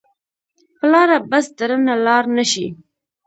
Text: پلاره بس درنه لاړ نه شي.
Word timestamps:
پلاره 0.77 1.17
بس 1.29 1.45
درنه 1.57 1.95
لاړ 2.05 2.23
نه 2.37 2.43
شي. 2.51 2.67